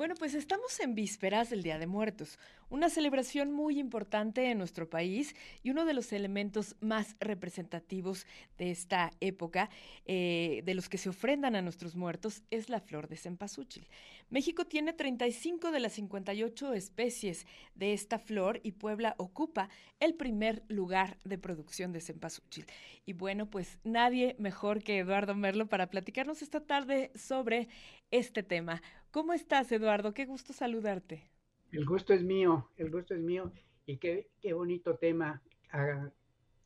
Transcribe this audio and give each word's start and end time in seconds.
Bueno, 0.00 0.14
pues 0.14 0.32
estamos 0.32 0.80
en 0.80 0.94
vísperas 0.94 1.50
del 1.50 1.62
Día 1.62 1.78
de 1.78 1.86
Muertos, 1.86 2.38
una 2.70 2.88
celebración 2.88 3.52
muy 3.52 3.78
importante 3.78 4.50
en 4.50 4.56
nuestro 4.56 4.88
país 4.88 5.36
y 5.62 5.68
uno 5.68 5.84
de 5.84 5.92
los 5.92 6.14
elementos 6.14 6.74
más 6.80 7.16
representativos 7.20 8.26
de 8.56 8.70
esta 8.70 9.10
época, 9.20 9.68
eh, 10.06 10.62
de 10.64 10.72
los 10.72 10.88
que 10.88 10.96
se 10.96 11.10
ofrendan 11.10 11.54
a 11.54 11.60
nuestros 11.60 11.96
muertos, 11.96 12.42
es 12.50 12.70
la 12.70 12.80
flor 12.80 13.08
de 13.08 13.18
cempasúchil. 13.18 13.86
México 14.30 14.64
tiene 14.64 14.94
35 14.94 15.70
de 15.70 15.80
las 15.80 15.92
58 15.92 16.72
especies 16.72 17.46
de 17.74 17.92
esta 17.92 18.18
flor 18.18 18.58
y 18.62 18.72
Puebla 18.72 19.16
ocupa 19.18 19.68
el 19.98 20.14
primer 20.14 20.62
lugar 20.68 21.18
de 21.24 21.36
producción 21.36 21.92
de 21.92 22.00
cempasúchil. 22.00 22.64
Y 23.04 23.12
bueno, 23.12 23.50
pues 23.50 23.78
nadie 23.84 24.34
mejor 24.38 24.82
que 24.82 25.00
Eduardo 25.00 25.34
Merlo 25.34 25.66
para 25.66 25.90
platicarnos 25.90 26.40
esta 26.40 26.60
tarde 26.60 27.10
sobre 27.14 27.68
este 28.10 28.42
tema. 28.42 28.80
¿Cómo 29.10 29.32
estás, 29.32 29.72
Eduardo? 29.72 30.14
Qué 30.14 30.24
gusto 30.24 30.52
saludarte. 30.52 31.28
El 31.72 31.84
gusto 31.84 32.14
es 32.14 32.22
mío, 32.22 32.70
el 32.76 32.92
gusto 32.92 33.14
es 33.14 33.20
mío. 33.20 33.52
Y 33.84 33.96
qué, 33.96 34.30
qué 34.40 34.52
bonito 34.52 34.98
tema 34.98 35.42
ah, 35.72 36.10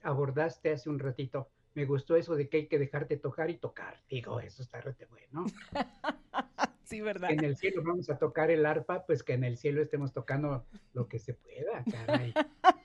abordaste 0.02 0.70
hace 0.70 0.90
un 0.90 0.98
ratito. 0.98 1.48
Me 1.72 1.86
gustó 1.86 2.16
eso 2.16 2.36
de 2.36 2.50
que 2.50 2.58
hay 2.58 2.66
que 2.68 2.78
dejarte 2.78 3.16
tocar 3.16 3.48
y 3.48 3.56
tocar. 3.56 4.02
Digo, 4.10 4.40
eso 4.40 4.62
está 4.62 4.82
rete 4.82 5.06
bueno. 5.06 5.46
sí, 6.84 7.00
¿verdad? 7.00 7.30
en 7.30 7.44
el 7.44 7.56
cielo 7.56 7.82
vamos 7.82 8.10
a 8.10 8.18
tocar 8.18 8.50
el 8.50 8.66
arpa, 8.66 9.06
pues 9.06 9.22
que 9.22 9.32
en 9.32 9.44
el 9.44 9.56
cielo 9.56 9.80
estemos 9.80 10.12
tocando 10.12 10.66
lo 10.92 11.08
que 11.08 11.18
se 11.18 11.32
pueda, 11.32 11.82
caray. 11.90 12.34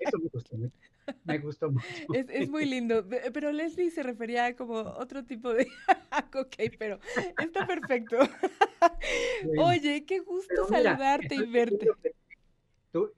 Eso 0.10 0.20
me 0.20 0.30
gustó 0.30 0.58
mucho. 0.58 0.76
Me 1.24 1.38
gustó 1.40 1.72
mucho. 1.72 1.88
Es, 2.14 2.50
muy 2.50 2.66
lindo. 2.66 3.06
Pero 3.34 3.52
Leslie 3.52 3.92
se 3.92 4.04
refería 4.04 4.48
a 4.48 4.56
como 4.56 4.76
otro 4.76 5.24
tipo 5.26 5.54
de. 5.54 5.68
ok, 6.36 6.56
pero 6.78 7.00
está 7.42 7.66
perfecto. 7.66 8.18
Oye, 9.60 10.06
qué 10.06 10.20
gusto 10.20 10.68
saludarte 10.68 11.36
y 11.36 11.46
verte. 11.46 11.88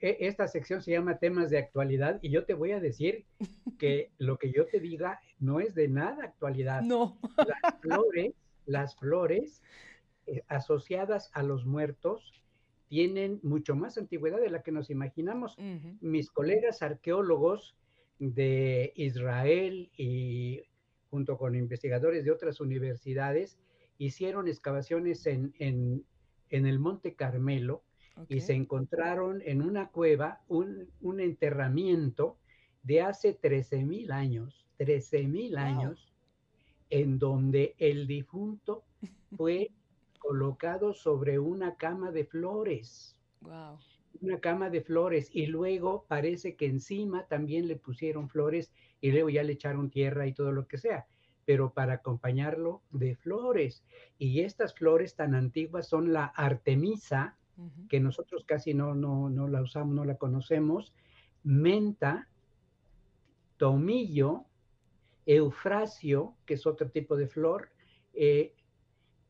E, 0.01 0.17
esta 0.21 0.47
sección 0.47 0.81
se 0.81 0.91
llama 0.91 1.17
temas 1.17 1.49
de 1.49 1.57
actualidad 1.57 2.19
y 2.21 2.29
yo 2.29 2.45
te 2.45 2.53
voy 2.53 2.71
a 2.71 2.79
decir 2.79 3.25
que 3.79 4.11
lo 4.17 4.37
que 4.37 4.51
yo 4.51 4.65
te 4.65 4.79
diga 4.79 5.21
no 5.39 5.59
es 5.59 5.73
de 5.75 5.87
nada 5.87 6.25
actualidad. 6.25 6.81
No. 6.81 7.17
Las 7.37 7.79
flores, 7.79 8.33
las 8.65 8.95
flores 8.97 9.61
eh, 10.27 10.43
asociadas 10.47 11.31
a 11.33 11.43
los 11.43 11.65
muertos 11.65 12.41
tienen 12.91 13.39
mucho 13.41 13.73
más 13.73 13.97
antigüedad 13.97 14.41
de 14.41 14.49
la 14.49 14.63
que 14.63 14.73
nos 14.73 14.89
imaginamos. 14.89 15.55
Mis 16.01 16.29
colegas 16.29 16.81
arqueólogos 16.81 17.73
de 18.19 18.91
Israel 18.97 19.89
y 19.95 20.63
junto 21.09 21.37
con 21.37 21.55
investigadores 21.55 22.25
de 22.25 22.31
otras 22.31 22.59
universidades 22.59 23.57
hicieron 23.97 24.49
excavaciones 24.49 25.25
en, 25.25 25.53
en, 25.59 26.03
el 26.49 26.79
Monte 26.79 27.15
Carmelo 27.15 27.81
y 28.27 28.41
se 28.41 28.55
encontraron 28.55 29.41
en 29.45 29.61
una 29.61 29.87
cueva 29.87 30.41
un, 30.49 30.89
enterramiento 31.17 32.39
de 32.83 33.03
hace 33.03 33.31
13 33.31 33.85
mil 33.85 34.11
años, 34.11 34.67
13 34.79 35.27
mil 35.27 35.57
años, 35.57 36.11
en 36.89 37.19
donde 37.19 37.73
el 37.77 38.05
difunto 38.05 38.83
fue 39.37 39.71
colocado 40.21 40.93
sobre 40.93 41.39
una 41.39 41.75
cama 41.75 42.11
de 42.11 42.25
flores. 42.25 43.17
Una 44.21 44.39
cama 44.39 44.69
de 44.69 44.81
flores 44.81 45.29
y 45.33 45.47
luego 45.47 46.05
parece 46.07 46.55
que 46.55 46.67
encima 46.67 47.25
también 47.27 47.67
le 47.67 47.75
pusieron 47.75 48.29
flores 48.29 48.71
y 49.01 49.11
luego 49.11 49.29
ya 49.29 49.43
le 49.43 49.53
echaron 49.53 49.89
tierra 49.89 50.27
y 50.27 50.33
todo 50.33 50.51
lo 50.51 50.67
que 50.67 50.77
sea, 50.77 51.07
pero 51.43 51.73
para 51.73 51.93
acompañarlo 51.93 52.83
de 52.91 53.15
flores. 53.15 53.83
Y 54.19 54.41
estas 54.41 54.75
flores 54.75 55.15
tan 55.15 55.33
antiguas 55.33 55.87
son 55.87 56.13
la 56.13 56.25
artemisa, 56.25 57.35
que 57.89 57.99
nosotros 57.99 58.43
casi 58.45 58.73
no, 58.73 58.95
no, 58.95 59.29
no 59.29 59.47
la 59.47 59.61
usamos, 59.61 59.93
no 59.93 60.05
la 60.05 60.15
conocemos, 60.15 60.93
menta, 61.43 62.27
tomillo, 63.57 64.45
eufrasio, 65.25 66.35
que 66.45 66.55
es 66.55 66.65
otro 66.65 66.89
tipo 66.89 67.15
de 67.15 67.27
flor, 67.27 67.69
eh, 68.13 68.53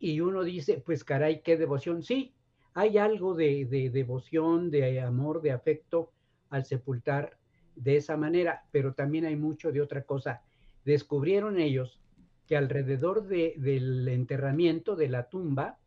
y 0.01 0.19
uno 0.19 0.44
dice, 0.44 0.81
pues 0.84 1.03
caray, 1.03 1.41
qué 1.44 1.57
devoción. 1.57 2.01
Sí, 2.01 2.34
hay 2.73 2.97
algo 2.97 3.35
de, 3.35 3.66
devoción, 3.94 4.72
de 4.72 5.00
amor, 5.00 5.44
de 5.44 5.51
afecto 5.51 6.12
al 6.50 6.66
sepultar 6.66 7.38
de 7.75 7.97
esa 7.97 8.17
manera, 8.17 8.63
pero 8.72 8.94
también 8.94 9.25
hay 9.25 9.35
mucho 9.35 9.72
de 9.72 9.79
otra 9.79 10.01
cosa. 10.01 10.41
Descubrieron 10.85 11.59
ellos 11.59 12.01
que 12.47 12.57
alrededor 12.57 13.28
del 13.28 14.07
enterramiento, 14.07 14.95
de 14.95 15.07
la 15.07 15.29
tumba, 15.29 15.78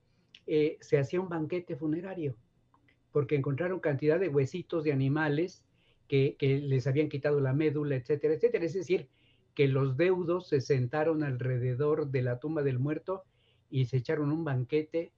eh, 0.46 0.78
se 0.80 0.96
hacía 0.98 1.20
un 1.20 1.28
banquete 1.28 1.74
funerario, 1.74 2.36
porque 3.10 3.34
encontraron 3.34 3.80
cantidad 3.80 4.20
de 4.20 4.28
huesitos 4.28 4.84
de 4.84 4.92
animales 4.92 5.64
que, 6.06 6.36
que 6.38 6.58
les 6.60 6.86
habían 6.86 7.08
quitado 7.08 7.40
la 7.40 7.52
médula, 7.52 7.96
etcétera, 7.96 8.34
etcétera. 8.34 8.64
Es 8.64 8.74
decir, 8.74 9.08
que 9.56 9.66
los 9.66 9.96
deudos 9.96 10.48
se 10.48 10.60
sentaron 10.60 11.24
alrededor 11.24 12.12
de 12.12 12.22
la 12.22 12.38
tumba 12.38 12.62
del 12.62 12.78
muerto 12.78 13.24
y 13.74 13.86
se 13.86 13.96
echaron 13.96 14.30
un 14.30 14.44
banquete 14.44 15.10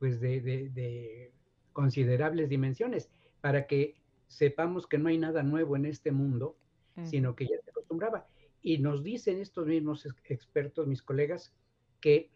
pues 0.00 0.20
de, 0.20 1.30
considerables 1.72 2.48
dimensiones 2.48 3.08
para 3.40 3.68
que 3.68 3.94
sepamos 4.26 4.88
que 4.88 4.98
no 4.98 5.10
hay 5.10 5.16
nada 5.16 5.44
nuevo 5.44 5.76
en 5.76 5.86
este 5.86 6.10
mundo, 6.10 6.56
sino 7.04 7.36
que 7.36 7.46
ya 7.46 7.54
se 7.62 7.70
acostumbraba. 7.70 8.26
Y 8.62 8.78
nos 8.78 9.04
dicen 9.04 9.38
estos 9.38 9.68
mismos 9.68 10.08
expertos, 10.24 10.88
mis 10.88 11.02
colegas, 11.04 11.54
que 12.00 12.30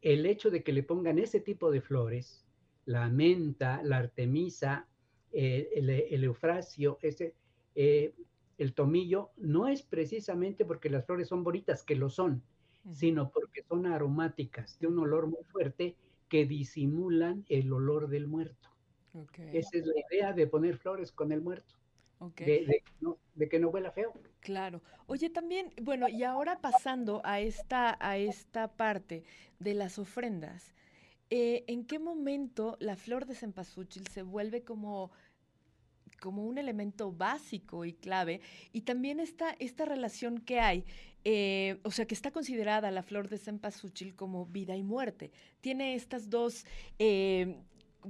el 0.00 0.24
hecho 0.24 0.48
de 0.48 0.62
que 0.62 0.72
le 0.72 0.82
pongan 0.82 1.18
ese 1.18 1.40
tipo 1.40 1.70
de 1.70 1.82
flores, 1.82 2.46
la 2.86 3.10
menta, 3.10 3.82
la 3.82 3.98
artemisa, 3.98 4.88
eh, 5.32 5.68
el, 5.74 6.24
eufrasio, 6.24 6.98
ese, 7.02 7.34
eh, 7.74 8.14
el 8.56 8.72
tomillo, 8.72 9.28
no 9.36 9.68
es 9.68 9.82
precisamente 9.82 10.64
porque 10.64 10.88
las 10.88 11.04
flores 11.04 11.28
son 11.28 11.44
bonitas, 11.44 11.82
que 11.82 11.96
lo 11.96 12.08
son, 12.08 12.42
sino 12.92 13.30
porque 13.30 13.62
son 13.62 13.86
aromáticas, 13.86 14.78
de 14.78 14.86
un 14.86 14.98
olor 14.98 15.26
muy 15.26 15.44
fuerte 15.44 15.96
que 16.28 16.46
disimulan 16.46 17.44
el 17.48 17.72
olor 17.72 18.08
del 18.08 18.26
muerto. 18.26 18.68
Esa 19.52 19.78
es 19.78 19.86
la 19.86 19.94
idea 20.10 20.32
de 20.32 20.46
poner 20.46 20.76
flores 20.76 21.12
con 21.12 21.32
el 21.32 21.40
muerto. 21.40 21.74
De, 22.36 22.82
que 23.48 23.60
no 23.60 23.68
huela 23.68 23.92
feo. 23.92 24.12
Claro. 24.40 24.82
Oye, 25.06 25.30
también, 25.30 25.72
bueno, 25.82 26.08
y 26.08 26.24
ahora 26.24 26.60
pasando 26.60 27.20
a 27.24 27.40
esta, 27.40 27.96
a 28.00 28.18
esta 28.18 28.68
parte 28.68 29.22
de 29.60 29.74
las 29.74 29.98
ofrendas, 29.98 30.74
eh, 31.30 31.64
¿en 31.68 31.84
qué 31.84 31.98
momento 31.98 32.76
la 32.80 32.96
flor 32.96 33.26
de 33.26 33.34
cempasúchil 33.34 34.06
se 34.08 34.22
vuelve 34.22 34.64
como 34.64 35.12
como 36.20 36.44
un 36.46 36.58
elemento 36.58 37.12
básico 37.12 37.84
y 37.84 37.92
clave, 37.92 38.40
y 38.72 38.82
también 38.82 39.20
esta, 39.20 39.54
esta 39.58 39.84
relación 39.84 40.38
que 40.38 40.60
hay, 40.60 40.84
eh, 41.24 41.78
o 41.82 41.90
sea, 41.90 42.06
que 42.06 42.14
está 42.14 42.30
considerada 42.30 42.90
la 42.90 43.02
flor 43.02 43.28
de 43.28 43.38
cempasúchil 43.38 44.14
como 44.14 44.46
vida 44.46 44.76
y 44.76 44.82
muerte. 44.82 45.30
Tiene 45.60 45.94
estas 45.94 46.30
dos, 46.30 46.64
eh, 46.98 47.56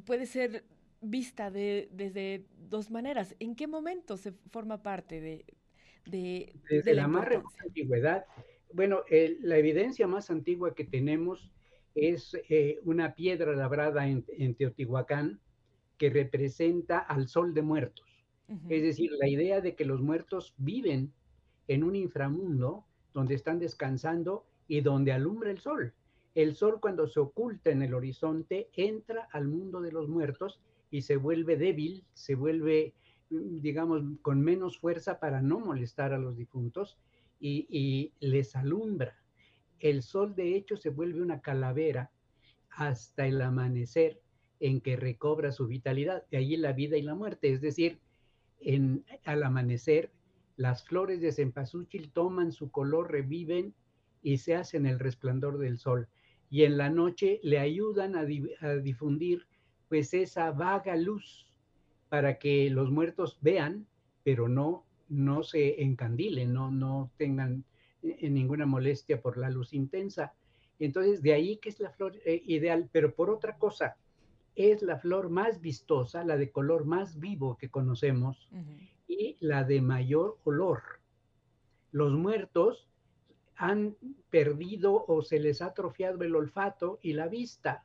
puede 0.04 0.26
ser 0.26 0.64
vista 1.00 1.50
de, 1.50 1.88
desde 1.92 2.44
dos 2.68 2.90
maneras. 2.90 3.34
¿En 3.38 3.54
qué 3.54 3.66
momento 3.66 4.16
se 4.16 4.32
forma 4.50 4.82
parte 4.82 5.20
de, 5.20 5.44
de, 6.06 6.52
desde 6.68 6.94
la, 6.94 7.08
más 7.08 7.28
antigüedad? 7.64 8.24
Bueno, 8.72 9.02
la 9.40 9.56
evidencia 9.56 10.06
más 10.06 10.30
antigua 10.30 10.74
que 10.74 10.84
tenemos 10.84 11.50
es 11.94 12.36
eh, 12.48 12.78
una 12.84 13.14
piedra 13.14 13.54
labrada 13.54 14.06
en, 14.06 14.24
en 14.28 14.54
Teotihuacán, 14.54 15.40
que 15.98 16.10
representa 16.10 16.98
al 16.98 17.28
sol 17.28 17.52
de 17.52 17.62
muertos. 17.62 18.06
Es 18.70 18.82
decir, 18.82 19.10
la 19.20 19.28
idea 19.28 19.60
de 19.60 19.74
que 19.74 19.84
los 19.84 20.00
muertos 20.00 20.54
viven 20.56 21.12
en 21.66 21.84
un 21.84 21.94
inframundo 21.94 22.86
donde 23.12 23.34
están 23.34 23.58
descansando 23.58 24.46
y 24.66 24.80
donde 24.80 25.12
alumbra 25.12 25.50
el 25.50 25.58
sol. 25.58 25.92
El 26.34 26.54
sol 26.54 26.78
cuando 26.80 27.06
se 27.06 27.20
oculta 27.20 27.70
en 27.70 27.82
el 27.82 27.92
horizonte 27.92 28.70
entra 28.72 29.28
al 29.32 29.48
mundo 29.48 29.80
de 29.80 29.92
los 29.92 30.08
muertos 30.08 30.60
y 30.90 31.02
se 31.02 31.16
vuelve 31.16 31.56
débil, 31.56 32.04
se 32.14 32.36
vuelve, 32.36 32.94
mm, 33.30 33.60
digamos, 33.60 34.02
con 34.22 34.40
menos 34.40 34.78
fuerza 34.78 35.20
para 35.20 35.42
no 35.42 35.58
molestar 35.60 36.12
a 36.14 36.18
los 36.18 36.36
difuntos 36.36 36.98
y, 37.40 37.66
y 37.68 38.12
les 38.26 38.56
alumbra. 38.56 39.18
El 39.78 40.02
sol 40.02 40.34
de 40.34 40.56
hecho 40.56 40.76
se 40.76 40.90
vuelve 40.90 41.20
una 41.20 41.40
calavera 41.40 42.10
hasta 42.70 43.26
el 43.26 43.42
amanecer 43.42 44.22
en 44.60 44.80
que 44.80 44.96
recobra 44.96 45.52
su 45.52 45.66
vitalidad. 45.66 46.24
De 46.30 46.38
allí 46.38 46.56
la 46.56 46.72
vida 46.72 46.96
y 46.96 47.02
la 47.02 47.14
muerte. 47.14 47.52
Es 47.52 47.60
decir, 47.60 47.98
en, 48.60 49.04
al 49.24 49.42
amanecer, 49.42 50.10
las 50.56 50.84
flores 50.84 51.20
de 51.20 51.32
cempasúchil 51.32 52.10
toman 52.10 52.52
su 52.52 52.70
color, 52.70 53.10
reviven 53.10 53.74
y 54.22 54.38
se 54.38 54.54
hacen 54.54 54.86
el 54.86 54.98
resplandor 54.98 55.58
del 55.58 55.78
sol. 55.78 56.08
Y 56.50 56.64
en 56.64 56.76
la 56.76 56.90
noche 56.90 57.40
le 57.42 57.58
ayudan 57.58 58.16
a, 58.16 58.24
difundir 58.24 59.46
pues 59.88 60.12
esa 60.14 60.50
vaga 60.50 60.96
luz 60.96 61.46
para 62.08 62.38
que 62.38 62.70
los 62.70 62.90
muertos 62.90 63.38
vean, 63.40 63.86
pero 64.24 64.48
no 64.48 64.84
no 65.08 65.42
se 65.42 65.82
encandilen, 65.82 66.52
no, 66.52 66.70
no 66.70 67.10
tengan 67.16 67.64
eh, 68.02 68.28
ninguna 68.28 68.66
molestia 68.66 69.20
por 69.20 69.36
la 69.38 69.50
luz 69.50 69.72
intensa. 69.72 70.34
Entonces, 70.78 71.22
de 71.22 71.32
ahí 71.32 71.56
que 71.56 71.70
es 71.70 71.80
la 71.80 71.90
flor 71.90 72.16
eh, 72.24 72.42
ideal, 72.46 72.88
pero 72.92 73.14
por 73.14 73.30
otra 73.30 73.56
cosa, 73.56 73.96
es 74.58 74.82
la 74.82 74.98
flor 74.98 75.30
más 75.30 75.60
vistosa, 75.60 76.24
la 76.24 76.36
de 76.36 76.50
color 76.50 76.84
más 76.84 77.20
vivo 77.20 77.56
que 77.56 77.70
conocemos 77.70 78.48
y 79.06 79.36
la 79.38 79.62
de 79.62 79.80
mayor 79.80 80.36
olor. 80.42 80.82
Los 81.92 82.12
muertos 82.12 82.88
han 83.54 83.96
perdido 84.30 85.04
o 85.06 85.22
se 85.22 85.38
les 85.38 85.62
ha 85.62 85.66
atrofiado 85.66 86.24
el 86.24 86.34
olfato 86.34 86.98
y 87.02 87.12
la 87.12 87.28
vista. 87.28 87.84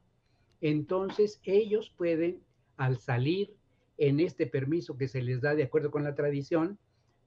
Entonces 0.61 1.39
ellos 1.43 1.93
pueden, 1.95 2.41
al 2.77 2.97
salir 2.97 3.55
en 3.99 4.19
este 4.19 4.47
permiso 4.47 4.97
que 4.97 5.07
se 5.07 5.21
les 5.21 5.41
da 5.41 5.53
de 5.53 5.63
acuerdo 5.63 5.91
con 5.91 6.03
la 6.03 6.15
tradición, 6.15 6.79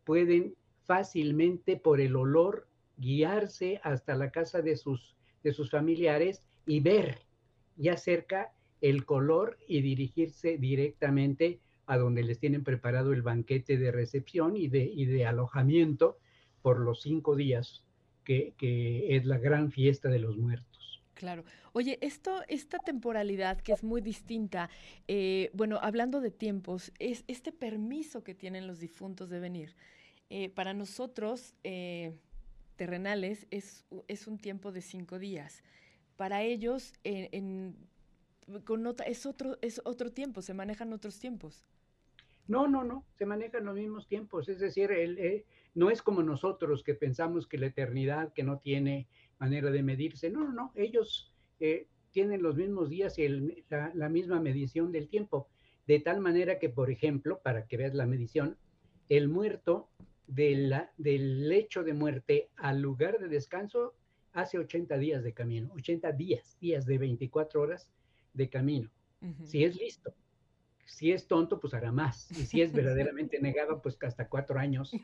pueden 0.02 0.56
fácilmente 0.82 1.76
por 1.76 2.00
el 2.00 2.16
olor 2.16 2.66
guiarse 2.96 3.80
hasta 3.84 4.16
la 4.16 4.32
casa 4.32 4.60
de 4.60 4.76
sus, 4.76 5.16
de 5.44 5.52
sus 5.52 5.70
familiares 5.70 6.42
y 6.66 6.80
ver 6.80 7.20
ya 7.76 7.96
cerca 7.96 8.52
el 8.80 9.04
color 9.04 9.58
y 9.66 9.80
dirigirse 9.80 10.58
directamente 10.58 11.60
a 11.86 11.98
donde 11.98 12.22
les 12.22 12.38
tienen 12.38 12.64
preparado 12.64 13.12
el 13.12 13.22
banquete 13.22 13.78
de 13.78 13.92
recepción 13.92 14.56
y 14.56 14.68
de, 14.68 14.84
y 14.84 15.06
de 15.06 15.26
alojamiento 15.26 16.18
por 16.62 16.80
los 16.80 17.02
cinco 17.02 17.36
días, 17.36 17.84
que, 18.24 18.54
que 18.58 19.16
es 19.16 19.24
la 19.24 19.38
gran 19.38 19.70
fiesta 19.70 20.08
de 20.08 20.18
los 20.18 20.36
muertos. 20.36 20.76
Claro. 21.16 21.44
Oye, 21.72 21.98
esto, 22.02 22.42
esta 22.46 22.78
temporalidad 22.78 23.60
que 23.60 23.72
es 23.72 23.82
muy 23.82 24.02
distinta, 24.02 24.68
eh, 25.08 25.50
bueno, 25.54 25.78
hablando 25.80 26.20
de 26.20 26.30
tiempos, 26.30 26.92
es 26.98 27.24
este 27.26 27.52
permiso 27.52 28.22
que 28.22 28.34
tienen 28.34 28.66
los 28.66 28.80
difuntos 28.80 29.30
de 29.30 29.40
venir. 29.40 29.74
Eh, 30.28 30.50
para 30.50 30.74
nosotros, 30.74 31.54
eh, 31.64 32.12
terrenales, 32.76 33.46
es, 33.50 33.86
es, 34.08 34.26
un 34.26 34.36
tiempo 34.36 34.72
de 34.72 34.82
cinco 34.82 35.18
días. 35.18 35.62
Para 36.16 36.42
ellos, 36.42 36.92
en, 37.04 37.76
con 38.64 38.82
nota, 38.82 39.04
es, 39.04 39.26
otro, 39.26 39.58
es 39.60 39.80
otro 39.84 40.12
tiempo, 40.12 40.42
se 40.42 40.54
manejan 40.54 40.92
otros 40.92 41.18
tiempos. 41.18 41.64
No, 42.48 42.68
no, 42.68 42.84
no, 42.84 43.04
se 43.14 43.26
manejan 43.26 43.64
los 43.64 43.74
mismos 43.74 44.06
tiempos. 44.06 44.48
Es 44.48 44.60
decir, 44.60 44.92
el, 44.92 45.44
no 45.74 45.90
es 45.90 46.00
como 46.00 46.22
nosotros 46.22 46.84
que 46.84 46.94
pensamos 46.94 47.46
que 47.46 47.58
la 47.58 47.66
eternidad, 47.66 48.32
que 48.32 48.44
no 48.44 48.58
tiene 48.58 49.08
manera 49.38 49.70
de 49.70 49.82
medirse. 49.82 50.30
No, 50.30 50.44
no, 50.44 50.52
no, 50.52 50.72
ellos 50.76 51.34
eh, 51.58 51.88
tienen 52.12 52.42
los 52.42 52.56
mismos 52.56 52.88
días 52.88 53.18
y 53.18 53.28
la, 53.68 54.08
misma 54.08 54.40
medición 54.40 54.92
del 54.92 55.08
tiempo. 55.08 55.48
De 55.86 56.00
tal 56.00 56.20
manera 56.20 56.58
que, 56.58 56.68
por 56.68 56.90
ejemplo, 56.90 57.40
para 57.42 57.66
que 57.66 57.76
veas 57.76 57.94
la 57.94 58.06
medición, 58.06 58.56
el 59.08 59.28
muerto 59.28 59.88
de 60.26 60.56
la, 60.56 60.92
del 60.96 61.48
lecho 61.48 61.84
de 61.84 61.94
muerte 61.94 62.50
al 62.56 62.80
lugar 62.80 63.18
de 63.18 63.28
descanso 63.28 63.94
hace 64.32 64.58
80 64.58 64.98
días 64.98 65.22
de 65.22 65.32
camino, 65.32 65.72
80 65.74 66.12
días, 66.12 66.56
días 66.60 66.86
de 66.86 66.98
24 66.98 67.60
horas 67.60 67.90
de 68.36 68.48
camino. 68.48 68.90
Si 69.44 69.64
es 69.64 69.76
listo, 69.76 70.14
si 70.84 71.10
es 71.10 71.26
tonto, 71.26 71.58
pues 71.58 71.74
hará 71.74 71.90
más. 71.90 72.30
Y 72.30 72.46
si 72.46 72.62
es 72.62 72.72
verdaderamente 72.72 73.40
negado, 73.40 73.82
pues 73.82 73.98
hasta 74.02 74.28
cuatro 74.28 74.58
años 74.58 74.94
eh, 74.94 75.00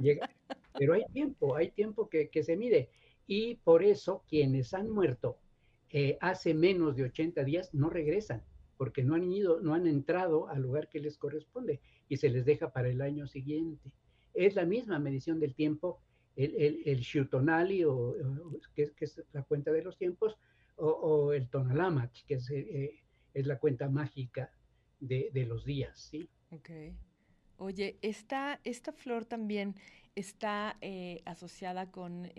llega. 0.00 0.30
Pero 0.78 0.94
hay 0.94 1.04
tiempo, 1.12 1.56
hay 1.56 1.70
tiempo 1.70 2.08
que, 2.08 2.28
que 2.28 2.44
se 2.44 2.56
mide. 2.56 2.90
Y 3.26 3.56
por 3.56 3.82
eso 3.82 4.24
quienes 4.28 4.72
han 4.72 4.88
muerto 4.88 5.38
eh, 5.90 6.18
hace 6.20 6.54
menos 6.54 6.96
de 6.96 7.04
80 7.04 7.44
días 7.44 7.72
no 7.72 7.90
regresan, 7.90 8.42
porque 8.76 9.02
no 9.02 9.14
han 9.14 9.30
ido, 9.32 9.60
no 9.60 9.74
han 9.74 9.86
entrado 9.86 10.48
al 10.48 10.62
lugar 10.62 10.88
que 10.88 11.00
les 11.00 11.16
corresponde 11.16 11.80
y 12.08 12.16
se 12.16 12.28
les 12.28 12.44
deja 12.44 12.72
para 12.72 12.88
el 12.88 13.00
año 13.00 13.26
siguiente. 13.26 13.92
Es 14.34 14.54
la 14.54 14.64
misma 14.64 14.98
medición 14.98 15.40
del 15.40 15.54
tiempo, 15.54 16.00
el, 16.34 16.54
el, 16.56 16.82
el 16.84 17.00
Shutonali, 17.00 17.84
o, 17.84 18.14
que, 18.74 18.92
es 18.98 19.22
la 19.32 19.42
cuenta 19.44 19.72
de 19.72 19.82
los 19.82 19.96
tiempos, 19.96 20.36
o, 20.76 21.32
el 21.32 21.48
Tonalamach, 21.48 22.24
que 22.26 22.34
es, 22.34 22.50
eh, 22.50 23.02
es, 23.34 23.46
la 23.46 23.58
cuenta 23.58 23.88
mágica 23.88 24.52
de, 25.00 25.30
de, 25.32 25.46
los 25.46 25.64
días, 25.64 25.98
¿sí? 25.98 26.28
Ok. 26.50 26.70
Oye, 27.58 27.98
esta, 28.02 28.60
esta 28.64 28.92
flor 28.92 29.24
también 29.24 29.74
está 30.14 30.76
eh, 30.80 31.22
asociada 31.24 31.90
con 31.90 32.30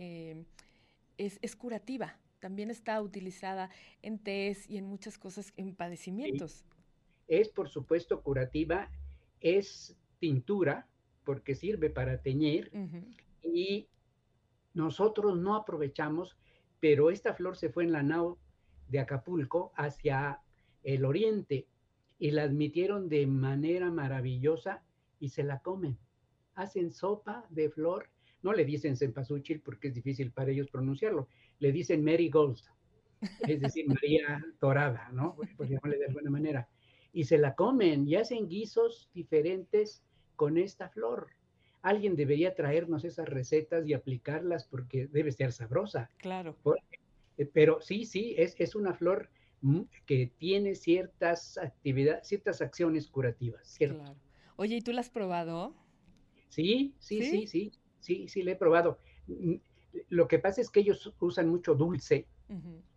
es, 1.18 1.56
curativa, 1.56 2.20
también 2.40 2.70
está 2.70 3.02
utilizada 3.02 3.70
en 4.02 4.20
tés 4.20 4.70
y 4.70 4.78
en 4.78 4.86
muchas 4.86 5.18
cosas, 5.18 5.54
en 5.58 5.76
padecimientos. 5.76 6.66
Es, 7.28 7.50
por 7.50 7.70
supuesto, 7.70 8.22
curativa, 8.22 8.90
es 9.42 9.98
tintura, 10.20 10.88
porque 11.24 11.56
sirve 11.56 11.90
para 11.90 12.22
teñir, 12.22 12.72
y 13.44 13.88
nosotros 14.74 15.38
no 15.38 15.56
aprovechamos, 15.56 16.38
pero 16.80 17.10
esta 17.10 17.34
flor 17.34 17.58
se 17.58 17.70
fue 17.70 17.84
en 17.84 17.92
la 17.92 18.04
nao 18.04 18.38
de 18.90 19.00
Acapulco 19.00 19.72
hacia 19.76 20.42
el 20.84 21.06
oriente 21.06 21.68
y 22.20 22.32
la 22.32 22.44
admitieron 22.44 23.10
de 23.10 23.28
manera 23.28 23.92
maravillosa 23.92 24.84
y 25.20 25.30
se 25.30 25.44
la 25.44 25.60
comen. 25.60 25.98
Hacen 26.56 26.92
sopa 26.92 27.46
de 27.50 27.70
flor 27.70 28.10
no 28.42 28.54
le 28.54 28.66
dicen 28.66 28.96
cempasúchil 28.96 29.62
porque 29.62 29.90
es 29.90 29.94
difícil 29.94 30.32
para 30.32 30.52
ellos 30.52 30.70
pronunciarlo, 30.70 31.28
le 31.60 31.72
dicen 31.72 32.04
Mary 32.04 32.30
Gold, 32.30 32.60
es 33.48 33.60
decir, 33.60 33.88
María 34.02 34.44
Dorada, 34.62 35.10
¿no? 35.12 35.36
Por 35.58 35.68
llamarle 35.68 35.98
de 35.98 36.06
alguna 36.06 36.30
manera. 36.30 36.70
Y 37.14 37.26
se 37.26 37.38
la 37.38 37.56
comen 37.56 38.08
y 38.08 38.16
hacen 38.16 38.48
guisos 38.48 39.10
diferentes 39.14 40.04
con 40.36 40.58
esta 40.58 40.90
flor. 40.90 41.28
Alguien 41.82 42.16
debería 42.16 42.56
traernos 42.56 43.06
esas 43.06 43.30
recetas 43.30 43.88
y 43.88 43.94
aplicarlas 43.94 44.66
porque 44.66 45.08
debe 45.08 45.32
ser 45.32 45.52
sabrosa. 45.52 46.10
Claro. 46.18 46.56
Eh, 47.38 47.46
pero 47.46 47.82
sí, 47.82 48.06
sí, 48.06 48.36
es, 48.38 48.56
es 48.58 48.76
una 48.76 48.94
flor 48.94 49.30
que 50.06 50.32
tiene 50.38 50.76
ciertas 50.76 51.58
actividades, 51.58 52.28
ciertas 52.28 52.62
acciones 52.62 53.08
curativas, 53.08 53.68
¿cierto? 53.68 54.00
Claro. 54.00 54.16
Oye, 54.56 54.78
¿y 54.78 54.82
tú 54.82 54.92
la 54.92 55.02
has 55.02 55.10
probado? 55.10 55.76
sí, 56.50 56.96
sí, 57.00 57.22
sí, 57.22 57.48
sí 57.48 57.72
sí, 58.08 58.28
sí, 58.28 58.42
le 58.42 58.54
he 58.54 58.56
probado. 58.56 59.00
Mm, 59.28 59.56
lo 60.10 60.28
que 60.28 60.40
pasa 60.40 60.62
es 60.62 60.70
que 60.70 60.80
ellos 60.80 61.14
usan 61.20 61.50
mucho 61.50 61.76
dulce. 61.76 62.28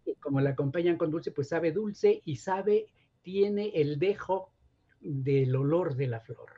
y 0.05 0.15
como 0.17 0.41
la 0.41 0.50
acompañan 0.50 0.97
con 0.97 1.11
dulce, 1.11 1.32
pues 1.32 1.49
sabe 1.49 1.73
dulce 1.73 2.23
y 2.25 2.37
sabe, 2.37 2.87
tiene 3.23 3.71
el 3.75 3.99
dejo 3.99 4.53
del 5.00 5.56
olor 5.56 5.97
de 5.97 6.06
la 6.06 6.21
flor. 6.21 6.50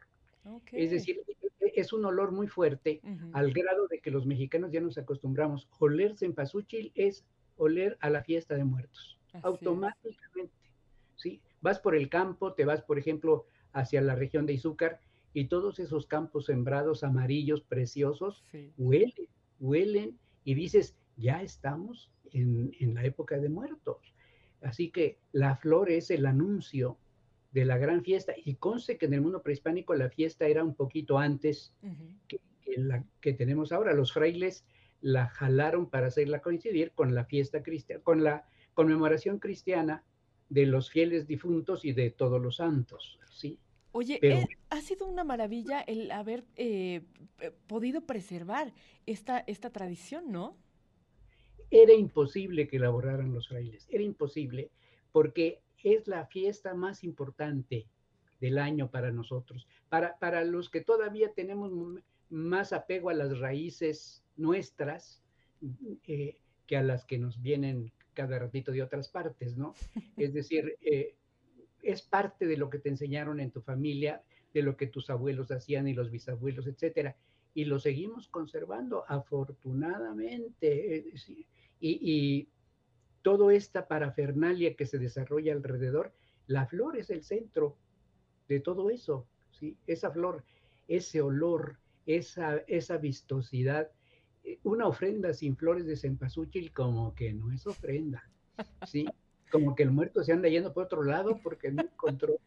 Es 0.72 0.90
decir, 0.90 1.22
es 1.74 1.92
un 1.92 2.04
olor 2.04 2.32
muy 2.32 2.48
fuerte, 2.48 3.00
al 3.32 3.52
grado 3.52 3.88
de 3.88 4.00
que 4.00 4.10
los 4.10 4.26
mexicanos 4.26 4.72
ya 4.72 4.80
nos 4.80 4.98
acostumbramos. 4.98 5.68
Oler 5.78 6.16
cempasúchil 6.16 6.92
es 6.94 7.24
oler 7.56 7.96
a 8.00 8.10
la 8.10 8.22
fiesta 8.22 8.54
de 8.54 8.64
muertos, 8.64 9.18
automáticamente. 9.42 10.54
¿sí? 11.16 11.40
Vas 11.60 11.78
por 11.78 11.94
el 11.94 12.08
campo, 12.08 12.54
te 12.54 12.64
vas, 12.64 12.82
por 12.82 12.98
ejemplo, 12.98 13.46
hacia 13.72 14.00
la 14.02 14.14
región 14.14 14.46
de 14.46 14.54
Izúcar 14.54 15.00
y 15.34 15.46
todos 15.46 15.78
esos 15.78 16.06
campos 16.06 16.46
sembrados 16.46 17.04
amarillos 17.04 17.62
preciosos 17.62 18.44
huelen, 18.76 19.28
huelen 19.60 20.18
y 20.44 20.54
dices, 20.54 20.96
ya 21.16 21.42
estamos 21.42 22.10
en, 22.32 22.94
la 22.94 23.04
época 23.04 23.38
de 23.38 23.48
muertos. 23.48 24.14
Así 24.62 24.90
que 24.90 25.18
la 25.32 25.56
flor 25.56 25.90
es 25.90 26.10
el 26.10 26.26
anuncio 26.26 26.98
de 27.52 27.64
la 27.64 27.78
gran 27.78 28.02
fiesta 28.02 28.34
y 28.44 28.54
conste 28.54 28.98
que 28.98 29.06
en 29.06 29.14
el 29.14 29.20
mundo 29.20 29.42
prehispánico 29.42 29.94
la 29.94 30.08
fiesta 30.08 30.46
era 30.46 30.64
un 30.64 30.74
poquito 30.74 31.18
antes 31.18 31.74
que, 32.26 32.40
la 32.76 33.04
que 33.20 33.34
tenemos 33.34 33.72
ahora. 33.72 33.92
Los 33.92 34.12
frailes 34.12 34.64
la 35.00 35.28
jalaron 35.28 35.88
para 35.88 36.06
hacerla 36.06 36.40
coincidir 36.40 36.92
con 36.92 37.14
la 37.14 37.24
fiesta 37.24 37.62
cristiana, 37.62 38.02
con 38.02 38.24
la 38.24 38.48
conmemoración 38.74 39.38
cristiana 39.38 40.04
de 40.48 40.66
los 40.66 40.90
fieles 40.90 41.26
difuntos 41.26 41.84
y 41.84 41.92
de 41.92 42.10
todos 42.10 42.40
los 42.40 42.56
santos, 42.56 43.18
¿sí? 43.30 43.58
Oye, 43.92 44.18
eh, 44.22 44.46
ha 44.70 44.80
sido 44.80 45.06
una 45.06 45.22
maravilla 45.22 45.80
el 45.80 46.10
haber 46.10 46.44
eh, 46.56 47.02
podido 47.66 48.02
preservar 48.06 48.72
esta, 49.04 49.40
esta 49.40 49.70
tradición, 49.70 50.32
¿no? 50.32 50.56
Era 51.70 51.92
imposible 51.92 52.68
que 52.68 52.76
elaboraran 52.76 53.32
los 53.34 53.48
frailes, 53.48 53.86
era 53.90 54.02
imposible, 54.02 54.70
porque 55.10 55.60
es 55.82 56.06
la 56.08 56.26
fiesta 56.26 56.74
más 56.74 57.04
importante 57.04 57.86
del 58.40 58.58
año 58.58 58.90
para 58.90 59.10
nosotros. 59.10 59.66
Para, 59.88 60.18
para 60.18 60.44
los 60.44 60.70
que 60.70 60.80
todavía 60.80 61.32
tenemos 61.32 61.72
más 62.30 62.72
apego 62.72 63.10
a 63.10 63.14
las 63.14 63.38
raíces 63.38 64.24
nuestras 64.36 65.22
eh, 66.06 66.36
que 66.66 66.76
a 66.76 66.82
las 66.82 67.04
que 67.04 67.18
nos 67.18 67.40
vienen 67.42 67.92
cada 68.14 68.38
ratito 68.38 68.72
de 68.72 68.82
otras 68.82 69.08
partes, 69.08 69.56
¿no? 69.56 69.74
Es 70.16 70.32
decir, 70.32 70.76
es 71.82 72.02
parte 72.02 72.46
de 72.46 72.56
lo 72.56 72.70
que 72.70 72.78
te 72.78 72.88
enseñaron 72.88 73.40
en 73.40 73.50
tu 73.50 73.60
familia, 73.60 74.22
de 74.54 74.62
lo 74.62 74.76
que 74.76 74.86
tus 74.86 75.10
abuelos 75.10 75.50
hacían 75.50 75.88
y 75.88 75.94
los 75.94 76.10
bisabuelos, 76.10 76.66
etcétera. 76.66 77.16
Y 77.54 77.64
lo 77.64 77.78
seguimos 77.78 78.28
conservando, 78.28 79.04
afortunadamente. 79.08 80.96
Eh, 80.96 81.14
y, 81.80 82.12
y 82.12 82.48
toda 83.22 83.54
esta 83.54 83.88
parafernalia 83.88 84.74
que 84.74 84.86
se 84.86 84.98
desarrolla 84.98 85.52
alrededor, 85.52 86.12
la 86.46 86.66
flor 86.66 86.96
es 86.96 87.10
el 87.10 87.22
centro 87.22 87.76
de 88.48 88.60
todo 88.60 88.90
eso. 88.90 89.26
¿sí? 89.50 89.76
Esa 89.86 90.10
flor, 90.10 90.44
ese 90.88 91.22
olor, 91.22 91.78
esa, 92.06 92.58
esa 92.66 92.98
vistosidad. 92.98 93.90
Eh, 94.44 94.58
una 94.64 94.86
ofrenda 94.86 95.32
sin 95.32 95.56
flores 95.56 95.86
de 95.86 95.96
cempasúchil 95.96 96.72
como 96.72 97.14
que 97.14 97.32
no 97.32 97.52
es 97.52 97.66
ofrenda, 97.66 98.28
¿sí? 98.86 99.06
Como 99.50 99.74
que 99.74 99.84
el 99.84 99.90
muerto 99.90 100.22
se 100.24 100.32
anda 100.32 100.48
yendo 100.48 100.72
por 100.72 100.84
otro 100.84 101.04
lado 101.04 101.38
porque 101.42 101.70
no 101.70 101.82
encontró 101.82 102.38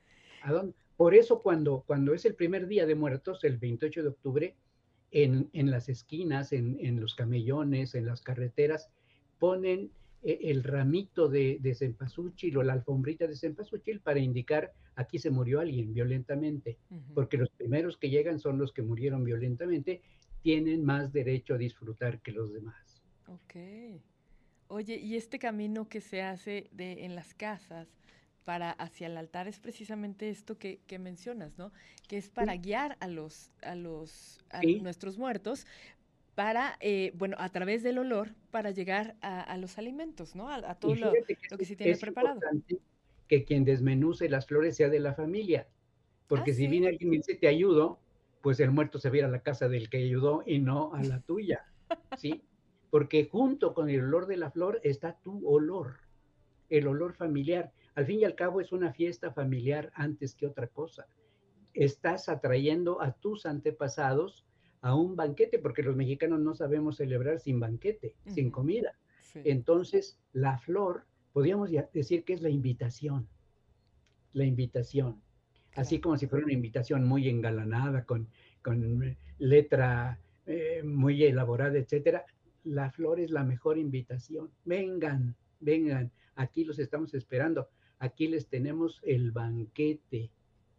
a 0.42 0.52
dónde. 0.52 0.76
Por 0.98 1.14
eso 1.14 1.42
cuando, 1.42 1.84
cuando 1.86 2.14
es 2.14 2.26
el 2.26 2.36
primer 2.36 2.68
día 2.68 2.86
de 2.86 2.96
muertos, 2.96 3.44
el 3.44 3.58
28 3.58 4.02
de 4.02 4.10
octubre, 4.10 4.56
en, 5.12 5.50
en 5.54 5.72
las 5.72 5.88
esquinas, 5.88 6.52
en, 6.52 6.78
en, 6.80 7.00
los 7.00 7.16
camellones, 7.16 7.96
en 7.96 8.06
las 8.06 8.22
carreteras, 8.22 8.90
ponen 9.40 9.92
el 10.26 10.64
ramito 10.64 11.30
de, 11.30 11.60
de 11.62 11.76
cempasúchil 11.76 12.58
o 12.58 12.64
la 12.64 12.74
alfombrita 12.74 13.28
de 13.28 13.36
cempasúchil 13.36 14.00
para 14.00 14.20
indicar 14.20 14.74
aquí 14.96 15.20
se 15.20 15.30
murió 15.30 15.60
alguien 15.60 15.94
violentamente, 15.94 16.78
uh 16.90 16.96
-huh. 16.96 17.14
porque 17.14 17.38
los 17.38 17.50
primeros 17.52 17.98
que 17.98 18.10
llegan 18.10 18.40
son 18.40 18.58
los 18.58 18.72
que 18.72 18.82
murieron 18.82 19.24
violentamente, 19.24 20.02
tienen 20.42 20.84
más 20.84 21.12
derecho 21.12 21.54
a 21.56 21.58
disfrutar 21.58 22.22
que 22.22 22.32
los 22.32 22.54
demás. 22.54 23.02
Ok. 23.28 23.56
Oye, 24.68 24.98
y 24.98 25.16
este 25.16 25.38
camino 25.38 25.88
que 25.88 26.02
se 26.02 26.22
hace 26.22 26.70
de, 26.72 27.06
en 27.06 27.16
las 27.16 27.34
casas 27.34 27.88
para 28.44 28.72
hacia 28.72 29.08
el 29.08 29.18
altar 29.18 29.48
es 29.48 29.60
precisamente 29.60 30.30
esto 30.30 30.58
que, 30.58 30.80
que 30.88 31.00
mencionas, 31.00 31.58
¿no? 31.58 31.72
Que 32.08 32.18
es 32.18 32.30
para 32.30 32.54
sí. 32.54 32.60
guiar 32.60 32.96
a 33.00 33.08
los, 33.08 33.52
a 33.64 33.76
los, 33.76 34.40
a 34.50 34.62
sí. 34.62 34.82
nuestros 34.82 35.18
muertos 35.18 35.66
para, 36.36 36.78
eh, 36.82 37.14
bueno, 37.16 37.38
a 37.40 37.50
través 37.50 37.82
del 37.82 37.98
olor, 37.98 38.36
para 38.52 38.72
llegar 38.72 39.16
a, 39.22 39.42
a 39.42 39.58
los 39.58 39.78
alimentos, 39.78 40.36
¿no? 40.36 40.50
A, 40.50 40.56
a 40.56 40.76
todo 40.76 40.94
lo 40.96 41.12
que, 41.12 41.38
lo 41.50 41.58
que, 41.58 41.66
se 41.66 41.76
tiene 41.76 41.98
preparado. 41.98 42.42
Que 43.28 43.46
quien 43.46 43.64
desmenuce 43.64 44.30
las 44.30 44.46
flores 44.46 44.76
sea 44.76 44.90
de 44.90 45.00
la 45.00 45.14
familia, 45.14 45.68
porque 46.28 46.52
ah, 46.52 46.54
si 46.54 46.64
¿sí? 46.64 46.68
viene 46.68 46.90
alguien 46.90 47.14
y 47.14 47.18
dice 47.18 47.36
te 47.36 47.48
ayudo, 47.48 48.00
pues 48.42 48.60
el 48.60 48.72
muerto 48.72 49.00
se 49.00 49.10
va 49.10 49.16
a 49.16 49.18
ir 49.20 49.26
a 49.26 49.30
la 49.30 49.42
casa 49.42 49.70
del 49.70 49.90
que 49.90 49.98
ayudó 49.98 50.44
y 50.46 50.60
no 50.60 50.94
a 50.94 51.02
la 51.04 51.22
tuya, 51.22 51.66
¿sí? 52.18 52.44
Porque 52.90 53.26
junto 53.26 53.74
con 53.74 53.90
el 53.90 54.02
olor 54.02 54.28
de 54.28 54.38
la 54.38 54.52
flor 54.52 54.80
está 54.84 55.18
tu 55.22 55.48
olor, 55.48 55.96
el 56.70 56.88
olor 56.88 57.14
familiar. 57.14 57.72
Al 57.96 58.06
fin 58.06 58.20
y 58.20 58.26
al 58.26 58.36
cabo 58.36 58.62
es 58.62 58.72
una 58.72 58.94
fiesta 58.94 59.32
familiar 59.32 59.92
antes 59.96 60.36
que 60.36 60.48
otra 60.48 60.68
cosa. 60.68 61.08
Estás 61.74 62.30
atrayendo 62.30 63.02
a 63.02 63.14
tus 63.14 63.46
antepasados 63.46 64.46
a 64.86 64.94
un 64.94 65.16
banquete, 65.16 65.58
porque 65.58 65.82
los 65.82 65.96
mexicanos 65.96 66.40
no 66.42 66.54
sabemos 66.54 66.98
celebrar 66.98 67.40
sin 67.40 67.60
banquete, 67.60 68.14
uh 68.14 68.30
-huh. 68.30 68.34
sin 68.36 68.52
comida. 68.52 68.96
Sí. 69.24 69.42
Entonces, 69.46 70.20
la 70.32 70.60
flor, 70.60 71.08
podríamos 71.34 71.72
decir 71.92 72.24
que 72.24 72.34
es 72.34 72.42
la 72.44 72.52
invitación, 72.52 73.28
la 74.34 74.46
invitación. 74.46 75.14
Claro. 75.72 75.82
Así 75.82 76.00
como 76.00 76.18
si 76.20 76.28
fuera 76.28 76.46
una 76.46 76.54
invitación 76.54 77.04
muy 77.04 77.28
engalanada, 77.28 78.06
con, 78.06 78.28
con 78.62 79.18
letra 79.40 80.20
eh, 80.46 80.84
muy 80.84 81.24
elaborada, 81.24 81.80
etcétera. 81.80 82.24
La 82.64 82.92
flor 82.92 83.20
es 83.20 83.32
la 83.32 83.44
mejor 83.44 83.80
invitación. 83.80 84.52
Vengan, 84.66 85.36
vengan, 85.62 86.12
aquí 86.36 86.64
los 86.64 86.78
estamos 86.78 87.16
esperando. 87.16 87.70
Aquí 87.98 88.28
les 88.28 88.50
tenemos 88.50 89.02
el 89.04 89.32
banquete 89.32 90.30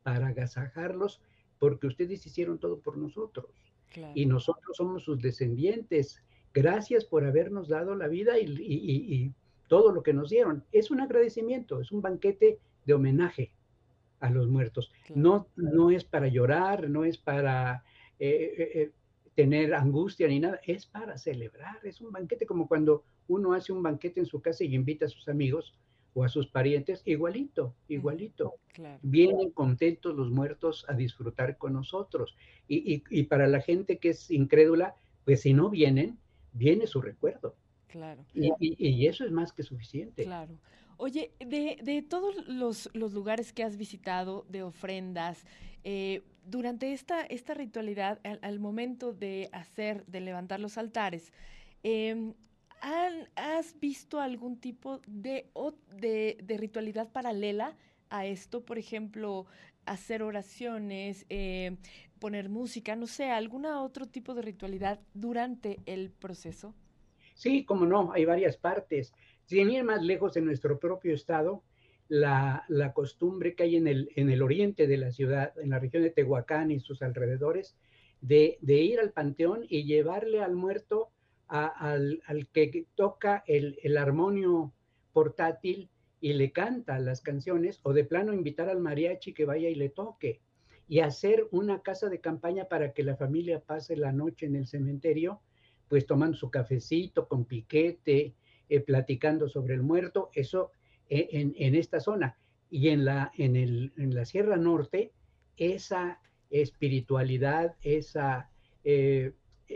para 0.04 0.28
agasajarlos, 0.28 1.20
porque 1.58 1.88
ustedes 1.88 2.24
hicieron 2.24 2.60
todo 2.60 2.78
por 2.78 2.96
nosotros. 2.98 3.65
Claro. 3.92 4.12
Y 4.14 4.26
nosotros 4.26 4.76
somos 4.76 5.04
sus 5.04 5.20
descendientes. 5.20 6.22
Gracias 6.52 7.04
por 7.04 7.24
habernos 7.24 7.68
dado 7.68 7.94
la 7.94 8.08
vida 8.08 8.38
y, 8.38 8.44
y, 8.44 9.14
y, 9.14 9.32
todo 9.68 9.90
lo 9.92 10.02
que 10.02 10.12
nos 10.12 10.30
dieron. 10.30 10.64
Es 10.70 10.90
un 10.90 11.00
agradecimiento, 11.00 11.80
es 11.80 11.90
un 11.90 12.00
banquete 12.00 12.60
de 12.84 12.94
homenaje 12.94 13.52
a 14.20 14.30
los 14.30 14.48
muertos. 14.48 14.92
Claro. 15.06 15.20
No, 15.20 15.46
no 15.56 15.90
es 15.90 16.04
para 16.04 16.28
llorar, 16.28 16.88
no 16.88 17.04
es 17.04 17.18
para 17.18 17.82
eh, 18.18 18.54
eh, 18.56 18.70
eh, 18.74 18.92
tener 19.34 19.74
angustia 19.74 20.28
ni 20.28 20.40
nada, 20.40 20.60
es 20.64 20.86
para 20.86 21.18
celebrar. 21.18 21.78
Es 21.84 22.00
un 22.00 22.12
banquete 22.12 22.46
como 22.46 22.68
cuando 22.68 23.04
uno 23.28 23.52
hace 23.52 23.72
un 23.72 23.82
banquete 23.82 24.20
en 24.20 24.26
su 24.26 24.40
casa 24.40 24.64
y 24.64 24.74
invita 24.74 25.06
a 25.06 25.08
sus 25.08 25.28
amigos 25.28 25.74
o 26.16 26.24
a 26.24 26.30
sus 26.30 26.46
parientes, 26.46 27.02
igualito, 27.04 27.74
igualito. 27.88 28.54
Claro. 28.72 28.98
Vienen 29.02 29.50
contentos 29.50 30.16
los 30.16 30.30
muertos 30.30 30.86
a 30.88 30.94
disfrutar 30.94 31.58
con 31.58 31.74
nosotros. 31.74 32.34
Y, 32.66 32.94
y, 32.94 33.04
y, 33.10 33.24
para 33.24 33.46
la 33.46 33.60
gente 33.60 33.98
que 33.98 34.08
es 34.10 34.30
incrédula, 34.30 34.96
pues 35.26 35.42
si 35.42 35.52
no 35.52 35.68
vienen, 35.68 36.18
viene 36.54 36.86
su 36.86 37.02
recuerdo. 37.02 37.54
Claro. 37.88 38.24
Y, 38.32 38.50
y 38.58 39.06
eso 39.06 39.26
es 39.26 39.30
más 39.30 39.52
que 39.52 39.62
suficiente. 39.62 40.24
Claro. 40.24 40.58
Oye, 40.96 41.32
de, 41.38 41.76
de 41.82 42.00
todos 42.00 42.48
los, 42.48 42.88
los, 42.94 43.12
lugares 43.12 43.52
que 43.52 43.62
has 43.62 43.76
visitado, 43.76 44.46
de 44.48 44.62
ofrendas, 44.62 45.44
eh, 45.84 46.22
durante 46.46 46.94
esta, 46.94 47.26
esta 47.26 47.52
ritualidad, 47.52 48.20
al, 48.24 48.38
al, 48.40 48.58
momento 48.58 49.12
de 49.12 49.50
hacer, 49.52 50.06
de 50.06 50.22
levantar 50.22 50.60
los 50.60 50.78
altares, 50.78 51.30
eh, 51.82 52.32
¿Han, 52.80 53.28
¿Has 53.36 53.78
visto 53.80 54.20
algún 54.20 54.58
tipo 54.58 55.00
de, 55.06 55.46
de, 55.98 56.38
de, 56.42 56.56
ritualidad 56.56 57.10
paralela 57.10 57.76
a 58.10 58.26
esto? 58.26 58.64
Por 58.64 58.78
ejemplo, 58.78 59.46
hacer 59.86 60.22
oraciones, 60.22 61.26
eh, 61.28 61.76
poner 62.18 62.48
música, 62.48 62.96
no 62.96 63.06
sé, 63.06 63.30
alguna 63.30 63.82
otro 63.82 64.06
tipo 64.06 64.34
de 64.34 64.42
ritualidad 64.42 65.00
durante 65.14 65.80
el 65.86 66.10
proceso. 66.10 66.74
Sí, 67.34 67.64
como 67.64 67.86
no, 67.86 68.12
hay 68.12 68.24
varias 68.24 68.56
partes. 68.56 69.12
Sin 69.44 69.70
ir 69.70 69.84
más 69.84 70.02
lejos 70.02 70.36
en 70.36 70.46
nuestro 70.46 70.78
propio 70.78 71.14
estado, 71.14 71.62
la, 72.08 72.64
costumbre 72.94 73.54
que 73.54 73.64
hay 73.64 73.76
en 73.76 73.86
el, 73.86 74.10
en 74.16 74.30
el 74.30 74.42
oriente 74.42 74.86
de 74.86 74.96
la 74.96 75.10
ciudad, 75.10 75.52
en 75.58 75.70
la 75.70 75.78
región 75.78 76.02
de 76.02 76.10
Tehuacán 76.10 76.70
y 76.70 76.80
sus 76.80 77.02
alrededores, 77.02 77.76
de, 78.20 78.58
de 78.60 78.74
ir 78.76 79.00
al 79.00 79.12
panteón 79.12 79.66
y 79.68 79.84
llevarle 79.84 80.40
al 80.40 80.54
muerto 80.54 81.10
al, 81.48 82.22
al, 82.26 82.48
que 82.48 82.86
toca 82.94 83.44
el, 83.46 83.78
el, 83.82 83.96
armonio 83.96 84.72
portátil 85.12 85.88
y 86.20 86.32
le 86.32 86.50
canta 86.52 86.98
las 86.98 87.20
canciones, 87.20 87.80
o 87.82 87.92
de 87.92 88.04
plano 88.04 88.32
invitar 88.32 88.68
al 88.68 88.80
mariachi 88.80 89.32
que 89.32 89.44
vaya 89.44 89.68
y 89.68 89.74
le 89.74 89.88
toque, 89.88 90.40
y 90.88 91.00
hacer 91.00 91.46
una 91.50 91.82
casa 91.82 92.08
de 92.08 92.20
campaña 92.20 92.66
para 92.66 92.92
que 92.92 93.02
la 93.02 93.16
familia 93.16 93.60
pase 93.60 93.96
la 93.96 94.12
noche 94.12 94.46
en 94.46 94.56
el 94.56 94.66
cementerio, 94.66 95.40
pues 95.88 96.06
tomando 96.06 96.36
su 96.36 96.50
cafecito 96.50 97.28
con 97.28 97.44
piquete, 97.44 98.34
eh, 98.68 98.80
platicando 98.80 99.48
sobre 99.48 99.74
el 99.74 99.82
muerto, 99.82 100.30
eso 100.34 100.70
eh, 101.08 101.28
en, 101.32 101.54
en, 101.56 101.74
esta 101.74 102.00
zona. 102.00 102.36
Y 102.68 102.88
en 102.88 103.04
la, 103.04 103.30
en, 103.36 103.54
el, 103.56 103.92
en 103.96 104.14
la 104.14 104.24
Sierra 104.24 104.56
Norte, 104.56 105.12
esa 105.56 106.20
espiritualidad, 106.50 107.76
esa... 107.82 108.50
Eh, 108.84 109.32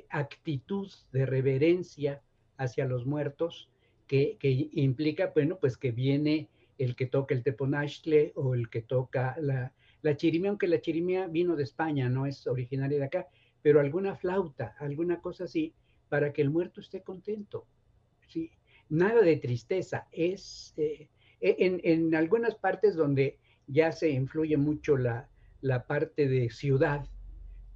actitud 0.09 0.91
de 1.13 1.27
reverencia 1.27 2.23
hacia 2.57 2.87
los 2.87 3.07
muertos 3.07 3.71
que, 4.07 4.37
que, 4.39 4.69
implica, 4.73 5.33
bueno, 5.35 5.59
pues 5.61 5.77
que 5.77 5.93
viene 5.93 6.49
el 6.79 6.97
que 6.97 7.07
toca 7.07 7.35
el 7.35 7.43
teponashtle 7.43 8.33
o 8.35 8.55
el 8.55 8.69
que 8.71 8.83
toca 8.83 9.37
la, 9.41 9.73
la 10.03 10.17
chirimia, 10.17 10.51
aunque 10.51 10.67
la 10.67 10.81
chirimia 10.81 11.27
vino 11.27 11.57
de 11.57 11.65
España, 11.65 12.09
no 12.09 12.27
es 12.27 12.47
originaria 12.47 12.99
de 12.99 13.05
acá, 13.05 13.29
pero 13.63 13.81
alguna 13.81 14.17
flauta, 14.17 14.75
alguna 14.79 15.21
cosa 15.21 15.45
así, 15.45 15.75
para 16.09 16.33
que 16.33 16.43
el 16.43 16.51
muerto 16.51 16.81
esté 16.81 17.03
contento. 17.03 17.67
¿sí? 18.27 18.51
Nada 18.89 19.21
de 19.23 19.37
tristeza, 19.37 20.09
es 20.11 20.75
eh, 20.77 21.09
en, 21.41 21.81
en, 21.85 22.15
algunas 22.15 22.55
partes 22.55 22.97
donde 22.97 23.39
ya 23.67 23.93
se 23.93 24.11
influye 24.11 24.57
mucho 24.57 24.97
la, 24.97 25.29
la 25.61 25.87
parte 25.87 26.29
de 26.29 26.51
ciudad, 26.51 27.07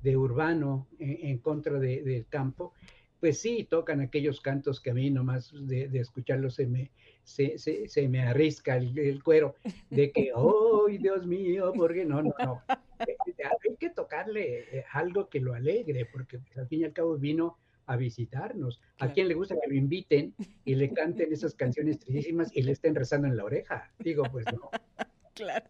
de 0.05 0.17
urbano 0.17 0.87
en, 0.99 1.19
en 1.29 1.39
contra 1.39 1.79
de, 1.79 2.03
del 2.03 2.27
campo, 2.27 2.75
pues 3.19 3.41
sí, 3.41 3.65
tocan 3.65 4.03
aquellos 4.03 4.43
cantos 4.43 4.83
que 4.83 4.91
a 4.91 4.95
mí 4.95 5.11
nomás 5.11 5.51
de, 5.55 5.89
de 5.89 5.99
escucharlos 5.99 6.57
se 6.57 6.67
me, 6.67 6.91
se, 7.23 7.57
se, 7.57 7.89
se 7.89 8.07
me 8.07 8.21
arrisca 8.21 8.77
el, 8.77 8.97
el, 8.99 9.23
cuero, 9.23 9.55
de 9.89 10.13
que, 10.13 10.31
¡oh, 10.35 10.87
Dios 10.89 11.27
mío! 11.27 11.73
Porque 11.75 12.05
no, 12.05 12.23
no, 12.23 12.35
no. 12.39 12.63
Eh, 13.01 13.17
eh, 13.27 13.45
hay 13.45 13.77
que 13.77 13.89
tocarle 13.89 14.79
eh, 14.79 14.85
algo 14.93 15.31
que 15.31 15.41
lo 15.41 15.55
alegre, 15.55 16.07
porque 16.13 16.39
pues, 16.39 16.59
al 16.59 16.69
fin 16.69 16.83
y 16.83 16.85
al 16.85 16.93
cabo 16.93 17.17
vino 17.17 17.57
a 17.87 17.97
visitarnos. 17.97 18.83
Claro. 18.97 19.11
¿A 19.11 19.15
quién 19.15 19.29
le 19.29 19.35
gusta 19.35 19.57
que 19.59 19.69
lo 19.71 19.75
inviten 19.75 20.35
y 20.67 20.75
le 20.75 20.93
canten 20.93 21.33
esas 21.33 21.55
canciones 21.55 21.99
tristísimas 21.99 22.55
y 22.55 22.63
le 22.63 22.73
estén 22.73 22.95
rezando 22.95 23.27
en 23.27 23.39
la 23.39 23.45
oreja? 23.45 23.91
Digo, 23.99 24.25
pues 24.31 24.45
no. 24.53 24.71
Claro. 25.35 25.67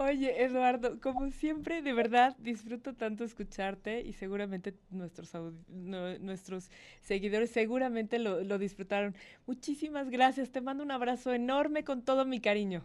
Oye, 0.00 0.44
Eduardo, 0.44 1.00
como 1.00 1.28
siempre, 1.32 1.82
de 1.82 1.92
verdad 1.92 2.36
disfruto 2.38 2.94
tanto 2.94 3.24
escucharte 3.24 4.00
y 4.00 4.12
seguramente 4.12 4.74
nuestros, 4.90 5.34
no, 5.66 6.16
nuestros 6.20 6.70
seguidores 7.00 7.50
seguramente 7.50 8.20
lo, 8.20 8.44
lo, 8.44 8.58
disfrutaron. 8.58 9.16
Muchísimas 9.46 10.08
gracias, 10.08 10.52
te 10.52 10.60
mando 10.60 10.84
un 10.84 10.92
abrazo 10.92 11.32
enorme 11.32 11.82
con 11.82 12.02
todo 12.04 12.24
mi 12.24 12.40
cariño. 12.40 12.84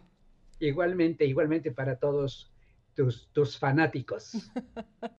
Igualmente, 0.58 1.24
igualmente 1.24 1.70
para 1.70 2.00
todos 2.00 2.50
tus, 2.96 3.28
tus 3.32 3.58
fanáticos. 3.58 4.50